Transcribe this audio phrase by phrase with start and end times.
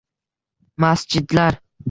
[0.81, 1.61] Masjidlar.